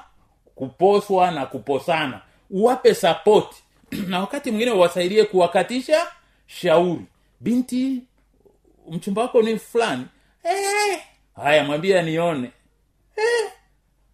kuposwa 0.55 1.31
na 1.31 1.45
kuposana. 1.45 2.21
Uwape 2.49 2.93
sapoti 2.93 3.63
na 4.09 4.19
wakati 4.19 4.51
mwingine 4.51 4.71
wasaidie 4.71 5.23
kuwakatisha 5.25 6.07
shauri. 6.47 7.01
Binti 7.39 8.01
mchumba 8.91 9.21
wako 9.21 9.41
ni 9.41 9.59
fulani. 9.59 10.05
Eh, 10.43 10.99
haya 11.35 11.63
mwambie 11.63 12.01
nione 12.01 12.51
eh, 13.17 13.51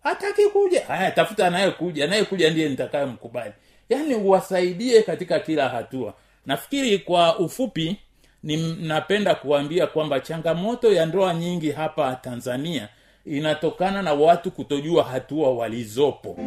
hataki 0.04 0.46
kuja. 0.46 0.86
Haya 0.86 1.12
tafuta 1.12 1.48
anayekuja. 1.48 2.04
Anayekuja 2.06 2.50
ndiye 2.50 2.70
nitakayemkubali. 2.70 3.54
Yaani 3.90 4.16
uwasaidie 4.16 5.02
katika 5.02 5.40
kila 5.40 5.70
hatua. 5.70 6.14
Nafikiri 6.46 7.00
kwa 7.00 7.40
ufupi 7.40 7.98
ni 8.44 8.74
napenda 8.76 9.36
kuambia 9.36 9.88
kwamba 9.88 10.20
changamoto 10.20 10.92
ya 10.94 11.06
ndoa 11.06 11.34
nyingi 11.34 11.72
hapa 11.72 12.16
tanzania 12.16 12.90
inatokana 13.26 14.02
na 14.02 14.14
watu 14.14 14.52
kutojua 14.52 15.04
hatua 15.04 15.50
walizopo 15.54 16.38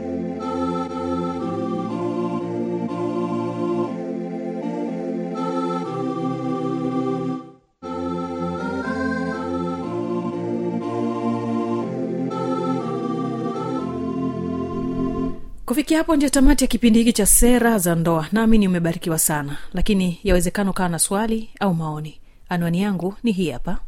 kufikia 15.79 15.99
hapo 15.99 16.17
ndio 16.17 16.29
tamati 16.29 16.64
ya 16.64 16.69
kipindi 16.69 16.99
hiki 16.99 17.12
cha 17.12 17.27
sera 17.27 17.79
za 17.79 17.95
ndoa. 17.95 18.27
Naamini 18.33 18.69
umebarikiwa 18.69 19.19
sana 19.19 19.57
lakini 19.73 20.21
yawezekana 20.25 20.71
ukawa 20.71 20.88
na 20.88 20.99
swali 20.99 21.51
au 21.61 21.75
maoni. 21.75 22.21
Anwani 22.49 22.83
yangu 22.83 23.14
ni 23.23 23.33
hii 23.33 23.51
hapa. 23.51 23.79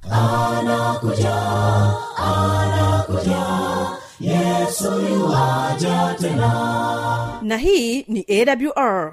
Na 7.42 7.56
hii 7.56 8.02
ni 8.08 8.26
awr 8.28 9.12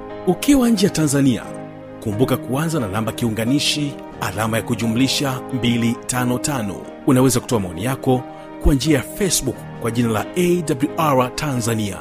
ukiwa 0.27 0.69
nje 0.69 0.85
ya 0.85 0.91
tanzania 0.91 1.43
kumbuka 2.03 2.37
kuanza 2.37 2.79
na 2.79 2.87
namba 2.87 3.11
kiunganishi 3.11 3.93
alama 4.21 4.57
ya 4.57 4.63
kujumlisha 4.63 5.41
255 5.63 6.75
unaweza 7.07 7.39
kutoa 7.39 7.59
maoni 7.59 7.83
yako 7.83 8.23
kwa 8.63 8.73
njia 8.73 8.97
ya 8.97 9.03
facebook 9.03 9.55
kwa 9.81 9.91
jina 9.91 10.09
la 10.09 10.25
awr 10.97 11.35
tanzania. 11.35 11.97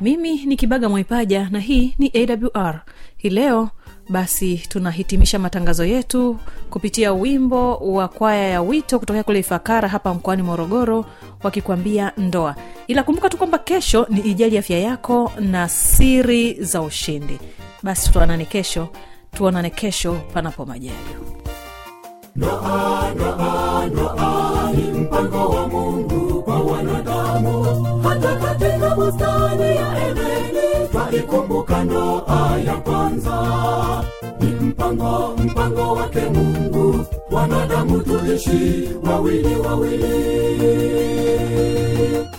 Mimi 0.00 0.44
ni 0.46 0.56
kibaga 0.56 0.88
mwaipaja 0.88 1.48
na 1.50 1.60
hii 1.60 1.94
ni 1.98 2.12
awr 2.54 2.80
hii 3.16 3.30
leo 3.30 3.68
basi 4.08 4.56
tunahitimisha 4.68 5.38
matangazo 5.38 5.84
yetu 5.84 6.38
kupitia 6.70 7.12
wimbo 7.12 7.76
wa 7.76 8.08
kwaya 8.08 8.48
ya 8.48 8.62
wito 8.62 8.98
kutokea 8.98 9.22
kule 9.24 9.38
ifakara 9.38 9.88
hapa 9.88 10.14
mkoani 10.14 10.42
morogoro 10.42 11.04
wakikwambia 11.42 12.12
ndoa. 12.16 12.56
Ila 12.86 13.02
kumbuka 13.02 13.28
tu 13.28 13.36
kwamba 13.36 13.58
kesho 13.58 14.06
ni 14.10 14.20
ijali 14.20 14.58
afya 14.58 14.78
yako 14.78 15.32
na 15.40 15.68
siri 15.68 16.54
za 16.64 16.82
ushindi. 16.82 17.38
Basi 17.82 18.12
tuonane 18.12 18.44
kesho 18.44 18.88
tuonane 19.36 19.70
kesho 19.70 20.12
panapo 20.34 20.66
majaliwa 20.66 21.34
ni 24.76 24.82
mpango 25.00 25.36
wa 25.48 25.68
Mungu 25.68 25.83
twaikumbuka 31.82 32.22
aya 32.28 32.64
ya 32.64 32.74
kwanza. 32.76 33.38
Ni 34.40 34.46
mpango, 34.46 35.34
mpango 35.44 35.92
wake 35.92 36.20
Mungu, 36.20 37.04
wanadamu 37.30 38.00
tuishi 38.00 38.88
wawili 39.10 39.56
wawili. 39.56 40.14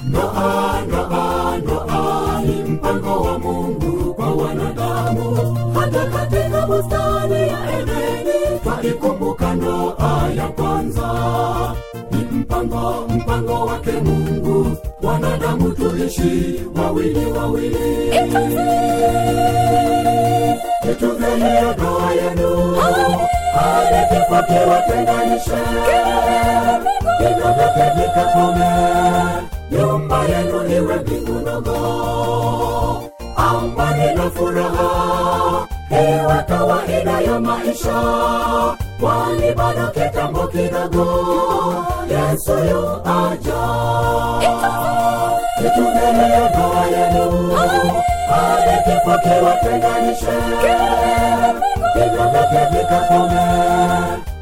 Ndoa, 0.10 0.82
ndoa, 0.88 1.58
ndoa 1.64 2.42
ni 2.46 2.72
mpango 2.72 3.22
wa 3.24 3.40
Mungu 3.40 4.14
kwa 4.14 4.32
wanadamu. 4.32 5.38
Hata 5.80 6.06
katika 6.06 6.68
bustani 6.68 7.34
ya 7.34 7.80
Edeni 7.80 8.60
twaikumbuka 8.64 9.54
ndoa 9.56 10.30
ya 10.38 10.48
kwanza. 10.48 11.10
Ni 12.12 12.18
mpango, 12.40 13.08
mpango 13.16 13.66
wake 13.66 13.92
Mungu, 13.92 14.45
wanadamu 15.66 15.72
tuishi 15.76 16.62
wawili. 16.76 17.26
Wawili. 17.32 18.10
Itunze 20.92 21.26
doa 21.78 22.12
yenu, 22.12 22.76
hadi 23.56 24.02
kifo 24.10 24.44
kiwatenganishe. 24.48 25.62
Hivyo 27.20 27.54
vyote 27.54 27.92
vikakome, 27.96 28.72
nyumba 29.72 30.24
yenu 30.26 30.68
iwe 30.76 30.96
mbingunogo, 30.96 31.78
amani 33.36 34.14
na 34.16 34.30
furaha. 34.30 35.68
Iwe 35.92 36.44
kawaida 36.48 37.20
ya 37.22 37.40
maisha. 37.40 38.02
Kwani 39.00 39.52
bado 39.56 39.88
kitambo 39.88 40.48
kidogo. 40.48 41.06
Yesu 42.10 42.52
yu 42.52 42.90
aja 43.06 43.66
itungeliyo 45.66 46.50
ndoa 46.50 46.86
yenu 46.86 47.52
hadi 48.30 48.76
kifo 48.84 49.18
kiwatenganishe 49.24 50.36
hivyo 51.94 52.24
vyake 52.32 52.78
vikakome 52.78 53.42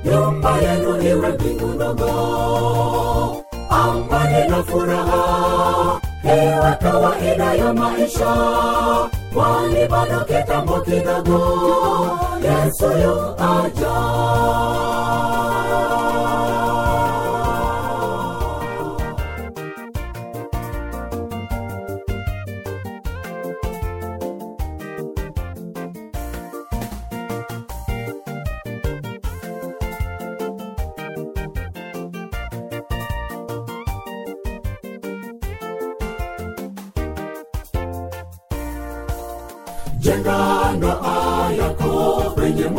nyumba 0.05 0.57
yenu 0.57 1.01
iwe 1.01 1.29
mbingu 1.29 1.67
ndogo 1.67 2.09
amani 3.69 4.47
na 4.49 4.63
furaha 4.63 5.99
iwe 6.23 6.75
kawaida 6.81 7.53
ya 7.53 7.73
maisha 7.73 8.35
Wali 9.35 9.87
bado 9.87 10.19
kitambo 10.25 10.79
kidogo 10.81 11.39
yesu 12.43 12.85
yu 12.85 13.35
aja 13.37 13.93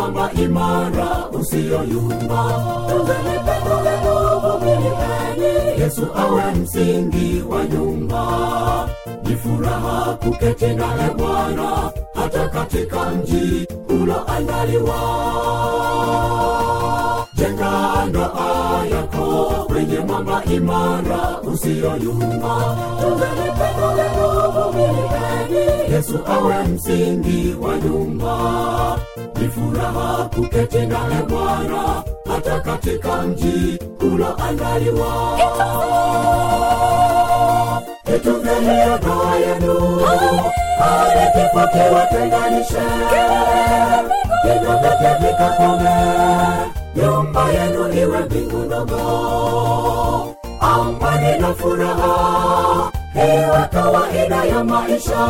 mwamba 0.05 0.31
imara 0.33 1.29
usiyoyumba. 1.33 2.43
Lenu 3.85 4.41
vumilieni 4.41 5.81
yesu 5.83 6.07
awe 6.17 6.53
msingi 6.55 7.43
wa 7.49 7.65
nyumba. 7.65 8.25
Ni 9.25 9.37
furaha 9.37 10.15
kuketi 10.25 10.67
naye 10.67 11.11
bwana 11.19 11.91
hata 12.15 12.49
katika 12.49 13.11
mji 13.11 13.67
uloandaliwa. 13.89 15.01
Jenga 17.35 18.05
ndoa 18.09 18.85
yako 18.91 19.55
kwenye 19.67 19.99
mwamba 19.99 20.43
imara 20.45 21.41
usiyoyumba. 21.53 22.77
Pendo 23.59 23.95
lenu 23.97 24.53
vumilieni 24.53 25.93
yesu 25.95 26.19
awe 26.27 26.65
msingi 26.65 27.55
wa 27.61 27.77
nyumba 27.77 28.99
ni 29.41 29.49
furaha 29.49 30.29
kuketi 30.35 30.79
naye 30.87 31.23
bwana 31.29 32.03
hata 32.29 32.61
katika 32.61 33.23
mji 33.23 33.79
uloandaliwa 34.01 35.39
hiyo 38.61 38.99
ndoa 38.99 39.37
yenu 39.37 40.01
hadi 40.79 41.27
kifo 41.33 41.67
kiwatenganishe 41.69 42.83
hivyo 44.43 44.73
vikakome 45.21 45.91
nyumba 46.97 47.49
yenu 47.51 47.93
iwe 47.93 48.19
mbingu 48.19 48.57
ndogo 48.59 49.01
amani 50.61 51.39
na 51.41 51.55
furaha 51.55 52.91
iwe 53.15 53.69
kawaida 53.73 54.45
ya 54.45 54.65
maisha 54.65 55.27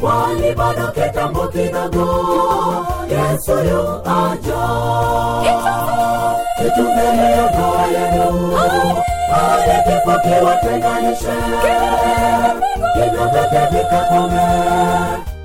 kwani 0.00 0.54
bado 0.54 0.86
kitambo 0.92 1.48
kidogo 1.48 2.06
yesu 3.10 3.52
yu 3.52 3.82
aja. 4.04 4.62
Hiyo 6.58 7.50
ndoa 7.50 7.86
yenu 7.86 8.56
hadi 9.30 9.76
kifo 9.84 10.14
vikakome 13.70 14.46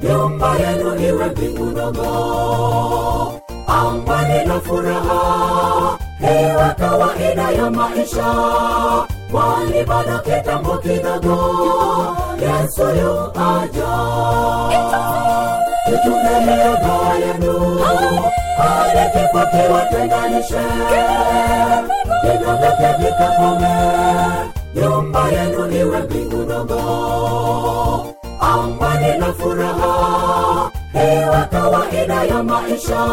nyumba 0.04 0.56
yenu 0.60 0.96
iwe 1.08 1.26
mbingu 1.26 1.66
ndogo 1.66 2.12
ambani 3.68 4.46
na 4.46 4.60
furaha 4.62 5.98
iwe 6.22 6.74
kawaida 6.80 7.52
ya 7.52 7.72
maisha 7.72 8.26
kwani 9.36 9.84
bado 9.84 10.20
kitambo 10.20 10.78
kidogo 10.78 11.38
yesu 12.42 12.82
yu 12.82 13.14
aja. 13.52 13.92
Itunze 15.94 16.40
hiyo 16.40 16.78
ndoa 16.80 17.14
yenu 17.20 17.80
hivyo 22.22 22.54
vikakome 22.98 23.76
nyumba 24.76 25.30
yenu 25.30 25.72
iwe 25.80 26.00
mbingu 26.00 26.38
ndogo. 26.38 26.80
Amani 28.40 29.18
na 29.20 29.34
furaha 29.34 30.72
iwe 30.96 31.42
kawaida 31.52 32.24
ya 32.24 32.44
maisha 32.44 33.06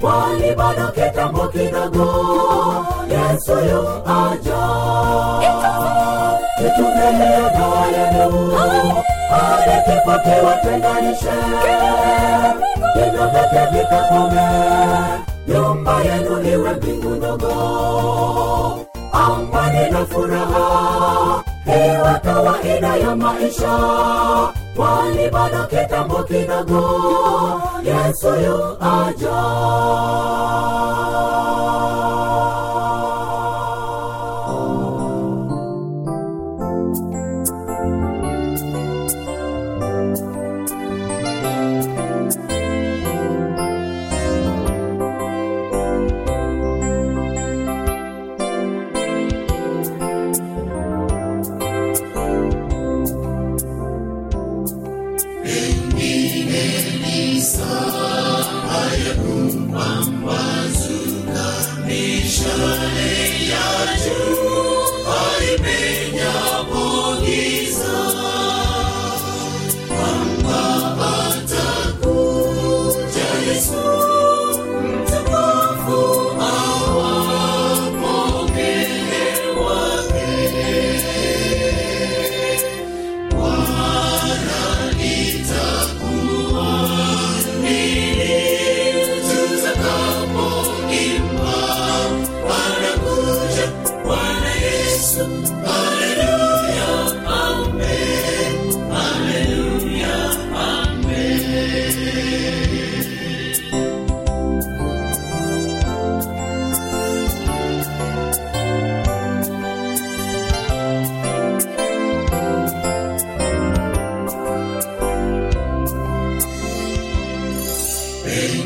kwani 0.00 0.54
bado 0.56 0.88
kitambo 0.88 1.48
kidogo 1.48 2.06
yesu 3.08 3.52
yu 3.52 3.88
aja. 4.06 4.62
Itunze 6.58 7.08
dawa 7.54 7.86
yenu 7.86 8.52
hadi 9.30 9.76
kifo 9.84 10.18
kiwatenganishe 10.24 11.36
hivyo 12.94 13.26
vyote 13.28 13.66
vikakome 13.72 14.48
nyumba 15.48 16.00
yenu 16.02 16.42
iwe 16.52 16.70
mbingu 16.74 17.08
ndogo. 17.10 17.52
Amani 19.12 19.90
na 19.90 20.06
furaha 20.06 21.42
iwe 21.66 22.14
kawaida 22.24 22.96
ya 22.96 23.16
maisha 23.16 23.78
kwani 24.76 25.30
bado 25.30 25.64
kitambo 25.66 26.22
kidogo 26.22 26.82
yesu 27.84 28.28
yu 28.28 28.76
aja 28.80 29.42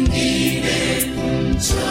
ndị 0.03 0.29
na-ekwu 0.65 1.27
ncha 1.51 1.85